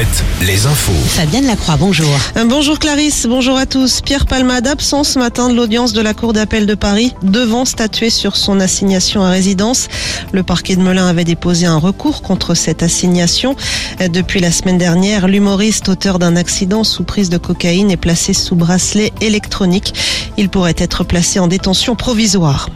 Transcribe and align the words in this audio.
7, 0.00 0.24
les 0.46 0.64
infos. 0.64 0.92
Fabienne 1.08 1.46
Lacroix, 1.46 1.76
bonjour. 1.76 2.08
Euh, 2.38 2.46
Bonjour 2.46 2.78
Clarisse, 2.78 3.26
bonjour 3.28 3.58
à 3.58 3.66
tous. 3.66 4.00
Pierre 4.00 4.24
Palmade, 4.24 4.66
absent 4.66 5.04
ce 5.04 5.18
matin 5.18 5.50
de 5.50 5.54
l'audience 5.54 5.92
de 5.92 6.00
la 6.00 6.14
Cour 6.14 6.32
d'appel 6.32 6.64
de 6.64 6.74
Paris, 6.74 7.12
devant 7.22 7.66
statuer 7.66 8.08
sur 8.08 8.34
son 8.36 8.60
assignation 8.60 9.22
à 9.22 9.28
résidence. 9.28 9.88
Le 10.32 10.42
parquet 10.42 10.74
de 10.76 10.80
Melun 10.80 11.06
avait 11.06 11.24
déposé 11.24 11.66
un 11.66 11.76
recours 11.76 12.22
contre 12.22 12.54
cette 12.54 12.82
assignation. 12.82 13.56
Euh, 14.00 14.08
Depuis 14.08 14.40
la 14.40 14.52
semaine 14.52 14.78
dernière, 14.78 15.28
l'humoriste 15.28 15.90
auteur 15.90 16.18
d'un 16.18 16.34
accident 16.34 16.82
sous 16.82 17.04
prise 17.04 17.28
de 17.28 17.36
cocaïne 17.36 17.90
est 17.90 17.98
placé 17.98 18.32
sous 18.32 18.56
bracelet 18.56 19.12
électronique. 19.20 19.92
Il 20.38 20.48
pourrait 20.48 20.76
être 20.78 21.04
placé 21.04 21.40
en 21.40 21.46
détention 21.46 21.94
provisoire. 21.94 22.70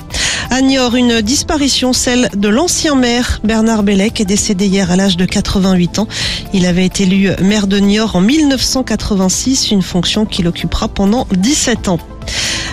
À 0.54 0.60
Niort, 0.60 0.94
une 0.94 1.20
disparition, 1.20 1.92
celle 1.92 2.28
de 2.32 2.46
l'ancien 2.46 2.94
maire 2.94 3.40
Bernard 3.42 3.82
Bellec 3.82 4.22
décédé 4.22 4.68
hier 4.68 4.88
à 4.92 4.94
l'âge 4.94 5.16
de 5.16 5.24
88 5.24 5.98
ans. 5.98 6.06
Il 6.52 6.64
avait 6.64 6.86
été 6.86 7.02
élu 7.02 7.30
maire 7.42 7.66
de 7.66 7.80
Niort 7.80 8.14
en 8.14 8.20
1986, 8.20 9.72
une 9.72 9.82
fonction 9.82 10.26
qu'il 10.26 10.46
occupera 10.46 10.86
pendant 10.86 11.26
17 11.32 11.88
ans. 11.88 11.98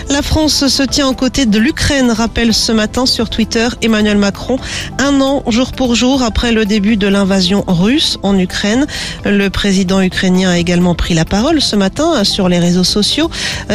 La 0.08 0.22
France 0.22 0.66
se 0.66 0.82
tient 0.82 1.08
aux 1.08 1.14
côtés 1.14 1.46
de 1.46 1.58
l'Ukraine, 1.58 2.10
rappelle 2.10 2.52
ce 2.52 2.72
matin 2.72 3.06
sur 3.06 3.30
Twitter 3.30 3.68
Emmanuel 3.82 4.18
Macron, 4.18 4.58
un 4.98 5.20
an 5.20 5.42
jour 5.48 5.72
pour 5.72 5.94
jour 5.94 6.22
après 6.22 6.52
le 6.52 6.64
début 6.64 6.96
de 6.96 7.06
l'invasion 7.06 7.64
russe 7.66 8.18
en 8.22 8.38
Ukraine. 8.38 8.86
Le 9.24 9.48
président 9.48 10.00
ukrainien 10.00 10.50
a 10.50 10.58
également 10.58 10.94
pris 10.94 11.14
la 11.14 11.24
parole 11.24 11.60
ce 11.60 11.76
matin 11.76 12.24
sur 12.24 12.48
les 12.48 12.58
réseaux 12.58 12.84
sociaux. 12.84 13.30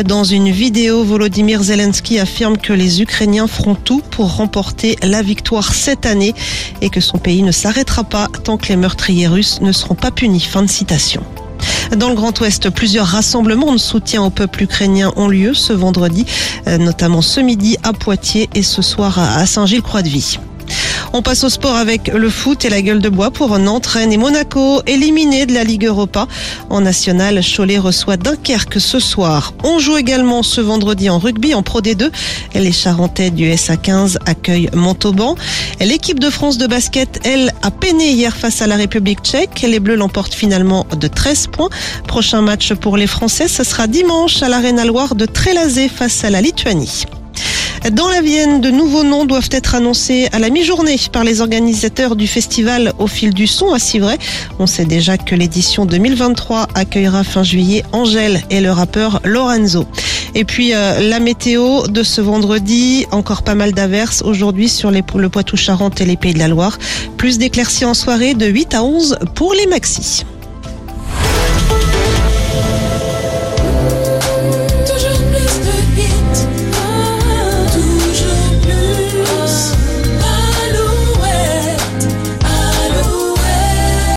Dans 0.05 0.23
une 0.23 0.52
vidéo, 0.52 1.04
Volodymyr 1.04 1.63
Zelensky 1.63 2.20
affirme 2.20 2.57
que 2.57 2.73
les 2.73 3.02
Ukrainiens 3.02 3.48
feront 3.48 3.76
tout 3.76 4.02
pour 4.12 4.35
remporter 4.35 4.98
la 5.04 5.21
victoire 5.21 5.73
cette 5.73 6.05
année 6.05 6.34
et 6.82 6.90
que 6.90 7.02
son 7.02 7.18
pays 7.18 7.44
ne 7.44 7.52
s'arrêtera 7.52 8.04
pas 8.04 8.27
tant 8.44 8.57
que 8.57 8.68
les 8.68 8.77
meurtriers 8.77 9.27
russes 9.27 9.59
ne 9.62 9.71
seront 9.71 9.96
pas 9.96 10.12
punis. 10.12 10.41
Fin 10.41 10.63
de 10.63 10.70
citation. 10.70 11.23
Dans 11.96 12.10
le 12.10 12.16
Grand 12.16 12.38
Ouest, 12.41 12.70
plusieurs 12.70 13.07
rassemblements 13.07 13.71
de 13.71 13.77
soutien 13.77 14.21
au 14.21 14.30
peuple 14.30 14.63
ukrainien 14.63 15.13
ont 15.16 15.30
lieu 15.30 15.54
ce 15.54 15.71
vendredi, 15.71 16.26
euh, 16.68 16.77
notamment 16.77 17.21
ce 17.21 17.40
midi 17.40 17.77
à 17.84 17.94
Poitiers 17.94 18.49
et 18.55 18.63
ce 18.63 18.82
soir 18.82 19.18
à 19.20 19.46
Saint-Gilles-Croix-de-Vie. 19.46 20.40
On 21.18 21.23
passe 21.23 21.43
au 21.43 21.49
sport 21.49 21.76
avec 21.76 22.10
le 22.10 22.29
foot 22.29 22.63
et 22.63 22.70
la 22.70 22.79
gueule 22.79 23.01
de 23.01 23.10
bois 23.10 23.32
pour 23.32 23.57
Nantes, 23.57 23.87
Rennes 23.87 24.13
et 24.13 24.18
Monaco, 24.18 24.84
éliminés 24.85 25.48
de 25.48 25.54
la 25.55 25.63
Ligue 25.63 25.85
Europa. 25.85 26.27
En 26.70 26.82
national, 26.82 27.41
Cholet 27.41 27.79
reçoit 27.79 28.18
Dunkerque 28.18 28.79
ce 28.79 28.99
soir. 28.99 29.55
On 29.63 29.79
joue 29.79 29.98
également 29.98 30.43
ce 30.43 30.62
vendredi 30.62 31.10
en 31.10 31.18
rugby 31.18 31.55
en 31.55 31.63
Pro 31.63 31.82
D2. 31.82 32.12
Les 32.54 32.71
Charentais 32.71 33.32
du 33.32 33.49
SA15 33.49 34.18
accueillent 34.27 34.70
Montauban. 34.76 35.34
L'équipe 35.79 36.20
de 36.20 36.29
France 36.29 36.60
de 36.60 36.68
basket, 36.68 37.20
elle, 37.23 37.51
a 37.63 37.71
peiné 37.71 38.12
hier 38.12 38.38
face 38.38 38.62
à 38.62 38.68
la 38.68 38.76
République 38.76 39.23
tchèque. 39.23 39.65
Les 39.68 39.79
Bleus 39.79 39.95
l'emportent 39.95 40.35
finalement 40.35 40.85
de 40.95 41.07
13 41.07 41.48
points. 41.48 41.70
Prochain 42.07 42.43
match 42.43 42.76
pour 42.76 42.95
les 42.95 43.07
Français, 43.07 43.48
ce 43.48 43.63
sera 43.63 43.88
dimanche 43.88 44.43
à 44.43 44.49
l'Arena 44.49 44.85
Loire 44.85 45.15
de 45.15 45.26
Trélazé 45.26 45.90
face 45.90 46.23
à 46.23 46.29
la 46.29 46.41
Lituanie. 46.41 47.05
Dans 47.91 48.10
la 48.10 48.21
Vienne, 48.21 48.60
de 48.60 48.70
nouveaux 48.70 49.04
noms 49.04 49.24
doivent 49.24 49.49
être 49.52 49.74
annoncés 49.74 50.27
à 50.34 50.40
la 50.40 50.49
mi-journée 50.49 50.98
par 51.12 51.24
les 51.24 51.40
organisateurs 51.40 52.18
du 52.18 52.27
festival 52.27 52.91
Au 52.98 53.07
fil 53.07 53.34
du 53.34 53.48
son 53.48 53.71
à 53.71 53.79
Civray. 53.79 54.18
On 54.60 54.68
sait 54.68 54.84
déjà 54.84 55.18
que 55.18 55.35
l'édition 55.35 55.85
2023 55.85 56.68
accueillera 56.76 57.24
fin 57.24 57.44
juillet 57.44 57.84
Angèle 57.94 58.41
et 58.49 58.60
le 58.60 58.71
rappeur 58.71 59.21
Lorenzo. 59.24 59.85
Et 60.35 60.44
puis 60.44 60.74
euh, 60.74 60.99
la 60.99 61.20
météo 61.20 61.88
de 61.88 62.04
ce 62.04 62.20
vendredi, 62.20 63.05
encore 63.12 63.44
pas 63.44 63.55
mal 63.55 63.71
d'averses 63.71 64.22
aujourd'hui 64.22 64.68
sur 64.68 64.91
le 64.91 65.29
Poitou-Charentes 65.29 66.01
et 66.01 66.06
les 66.06 66.18
Pays 66.18 66.34
de 66.34 66.40
la 66.40 66.50
Loire. 66.50 66.78
Plus 67.16 67.38
d'éclaircies 67.38 67.85
en 67.85 67.94
soirée 67.94 68.34
de 68.34 68.47
8 68.47 68.74
à 68.74 68.84
11 68.84 69.19
pour 69.34 69.53
les 69.53 69.68
maxis. 69.68 70.25